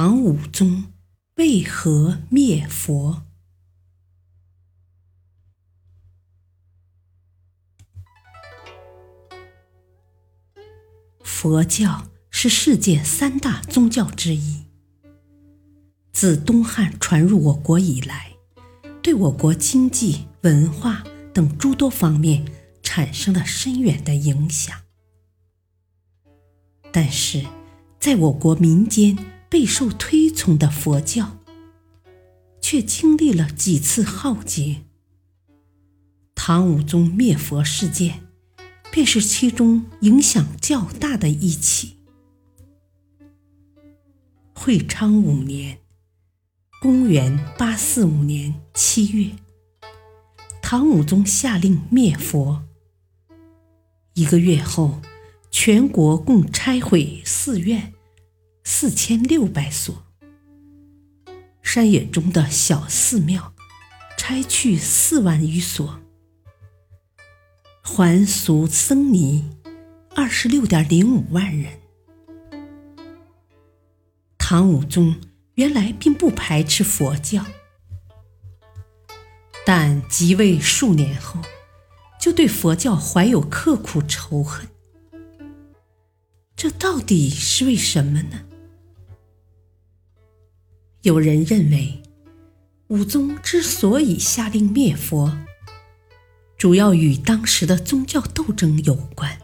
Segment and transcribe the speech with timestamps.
[0.00, 0.92] 唐武宗
[1.34, 3.24] 为何灭佛？
[11.24, 14.66] 佛教是世界三大宗教之一，
[16.12, 18.36] 自东汉传入我国以来，
[19.02, 21.02] 对我国经济、文化
[21.34, 22.46] 等诸多方面
[22.84, 24.80] 产生了深远的影响。
[26.92, 27.44] 但是，
[27.98, 29.18] 在我国民间，
[29.50, 31.38] 备受推崇的佛教，
[32.60, 34.82] 却经历了几次浩劫。
[36.34, 38.26] 唐武宗灭佛事件，
[38.90, 41.96] 便是其中影响较大的一起。
[44.54, 45.78] 会昌五年
[46.82, 49.30] （公元845年七月），
[50.60, 52.64] 唐武宗下令灭佛。
[54.14, 55.00] 一个月后，
[55.50, 57.94] 全国共拆毁寺院。
[58.70, 60.04] 四千六百所
[61.62, 63.54] 山野中的小寺庙，
[64.18, 65.98] 拆去四万余所，
[67.82, 69.50] 还俗僧尼
[70.14, 71.80] 二十六点零五万人。
[74.36, 75.16] 唐武宗
[75.54, 77.46] 原来并不排斥佛教，
[79.64, 81.40] 但即位数年后，
[82.20, 84.68] 就对佛教怀有刻苦仇恨。
[86.54, 88.44] 这到底是为什么呢？
[91.08, 92.02] 有人认为，
[92.88, 95.38] 武宗之所以下令灭佛，
[96.58, 99.38] 主要与当时的宗教斗争有关。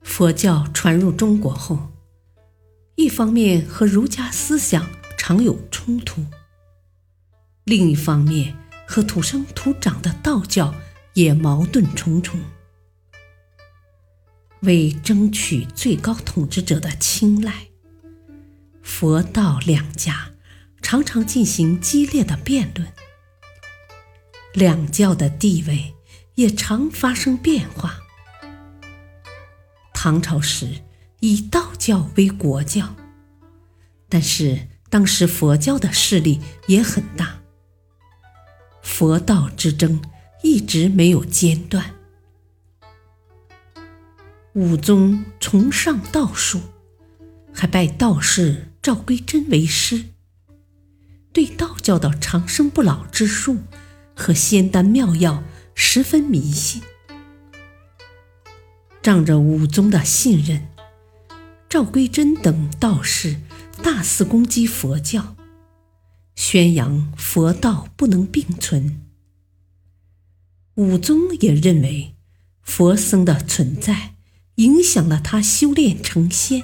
[0.00, 1.92] 佛教传入中国后，
[2.94, 4.88] 一方面和儒家思想
[5.18, 6.24] 常有冲突，
[7.64, 8.56] 另一方面
[8.86, 10.74] 和土生土长的道教
[11.12, 12.40] 也矛盾重重。
[14.60, 17.73] 为争取最高统治者的青睐。
[18.84, 20.32] 佛道两家
[20.80, 22.86] 常常进行激烈的辩论，
[24.52, 25.94] 两教的地位
[26.36, 27.98] 也常发生变化。
[29.92, 30.82] 唐朝时
[31.20, 32.94] 以道教为国教，
[34.08, 37.40] 但是当时佛教的势力也很大，
[38.82, 40.00] 佛道之争
[40.42, 41.94] 一直没有间断。
[44.52, 46.60] 武宗崇尚道术，
[47.52, 48.70] 还拜道士。
[48.84, 50.10] 赵归真为师，
[51.32, 53.60] 对道教的长生不老之术
[54.14, 55.42] 和仙丹妙药
[55.74, 56.82] 十分迷信。
[59.00, 60.68] 仗着武宗的信任，
[61.66, 63.40] 赵归真等道士
[63.82, 65.34] 大肆攻击佛教，
[66.36, 69.00] 宣扬佛道不能并存。
[70.74, 72.14] 武宗也认为
[72.60, 74.16] 佛僧的存在
[74.56, 76.62] 影响了他修炼成仙。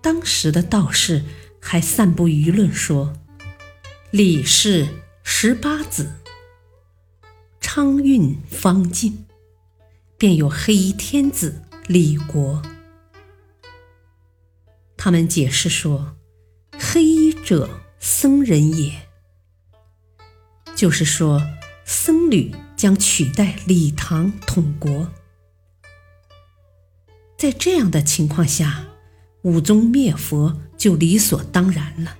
[0.00, 1.24] 当时的道士
[1.60, 3.12] 还散布舆论说，
[4.10, 4.88] 李氏
[5.22, 6.12] 十八子
[7.60, 9.26] 昌运方尽，
[10.16, 12.62] 便有黑衣天子李国。
[14.96, 16.16] 他们解释说，
[16.78, 19.08] 黑衣者僧人也，
[20.74, 21.42] 就是说
[21.84, 25.10] 僧侣将取代李唐统国。
[27.36, 28.84] 在这样的情况下。
[29.42, 32.16] 武宗灭佛就理所当然了。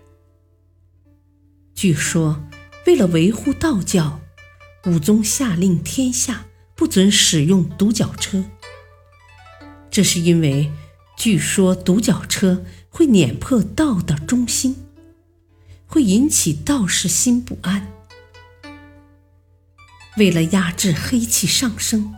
[1.75, 2.44] 据说，
[2.87, 4.20] 为了维护道教，
[4.87, 8.44] 武宗下令天下不准使用独角车。
[9.91, 10.70] 这是因为，
[11.17, 14.76] 据说独角车会碾破道的中心，
[15.87, 17.93] 会引起道士心不安。
[20.17, 22.14] 为了压制黑气上升，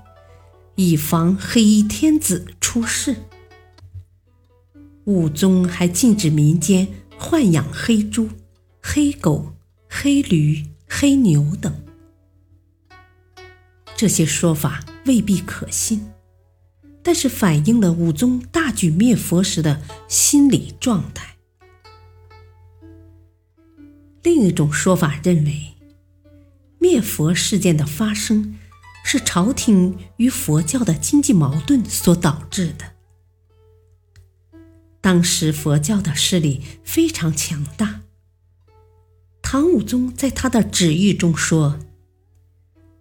[0.75, 3.17] 以防黑衣天子出世。
[5.11, 6.87] 武宗还禁止民间
[7.19, 8.29] 豢养黑猪、
[8.81, 9.57] 黑狗、
[9.89, 11.83] 黑驴、黑牛等。
[13.97, 16.13] 这些说法未必可信，
[17.03, 21.35] 但是反映了武宗大举灭佛时的心理状态。
[24.23, 25.75] 另一种说法认为，
[26.79, 28.57] 灭佛事件的发生
[29.03, 33.00] 是朝廷与佛教的经济矛盾所导致的。
[35.01, 38.03] 当时佛教的势力非常强大。
[39.43, 41.81] 唐武宗在他的旨意中说：“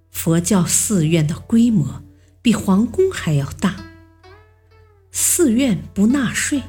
[0.10, 2.01] 佛教寺院的规模
[2.42, 3.75] 比皇宫还要大，
[5.12, 6.63] 寺院不纳税，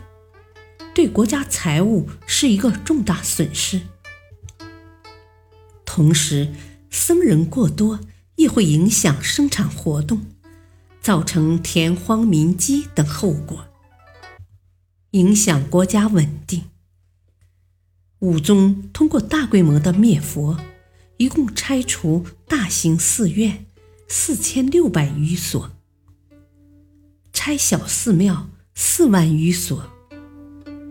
[0.94, 3.80] 对国家财务是一个重大损失。
[5.86, 6.52] 同时，
[6.90, 8.00] 僧人过多
[8.36, 10.26] 也会影响生产活动，
[11.00, 13.66] 造成田荒民饥等后果。”
[15.12, 16.64] 影响国家稳定。
[18.20, 20.58] 武宗通过大规模的灭佛，
[21.16, 23.66] 一共拆除大型寺院
[24.08, 25.70] 四千六百余所，
[27.32, 29.90] 拆小寺庙四万余所，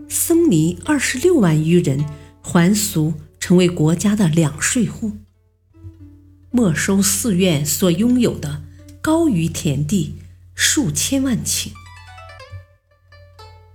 [0.08, 2.04] 僧尼二十六万余人
[2.42, 5.12] 还俗，成为国家的两税户。
[6.50, 8.64] 没收寺院所拥有的
[9.00, 10.16] 高于田地
[10.54, 11.70] 数千万顷。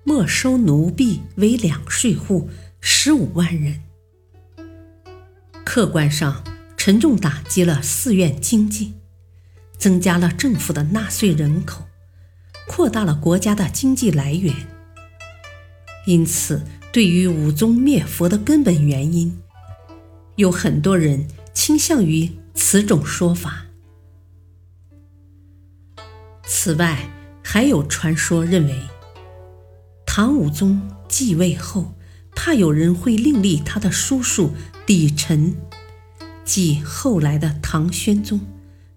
[0.08, 2.48] 没收奴婢为两税户
[2.80, 3.82] 十五万人，
[5.66, 6.44] 客观上
[6.78, 8.94] 沉重打击了寺院经济，
[9.80, 11.86] 增加了政府的纳税人口，
[12.68, 14.54] 扩大了国家的经济来源。
[16.06, 16.62] 因此，
[16.94, 19.36] 对于武宗灭佛的根本原因，
[20.36, 23.66] 有很多人倾向于此种说法。
[26.46, 27.10] 此外，
[27.44, 28.80] 还有传说认为。
[30.18, 31.94] 唐武宗继位后，
[32.34, 34.54] 怕有人会另立他的叔叔
[34.88, 35.54] 李忱，
[36.46, 38.40] 即后来的唐宣宗，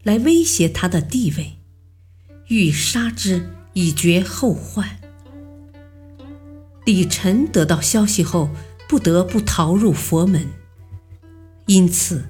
[0.05, 1.57] 来威胁他的地位，
[2.47, 5.01] 欲杀之以绝后患。
[6.85, 8.51] 李忱得到消息后，
[8.89, 10.47] 不得不逃入佛门。
[11.67, 12.27] 因此，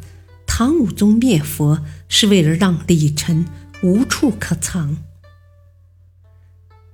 [0.46, 3.44] 唐武宗灭佛是为了让李忱
[3.82, 4.96] 无处可藏。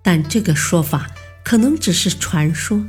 [0.02, 1.08] 但这个说法。
[1.44, 2.84] 可能只是传说，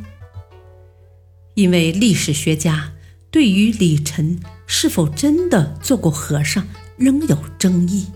[1.53, 2.93] 因为历史学家
[3.29, 6.65] 对于李忱是否真的做过和尚
[6.97, 8.07] 仍有争议。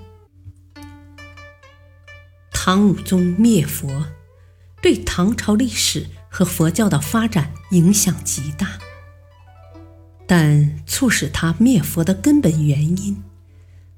[2.51, 4.05] 唐武宗灭佛，
[4.81, 8.79] 对唐朝历史和佛教的发展影响极大，
[10.25, 13.21] 但促使他灭佛的根本原因，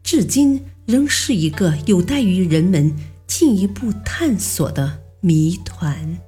[0.04, 2.96] 至今仍是一个有待于人们
[3.28, 6.20] 进一步探索的谜团。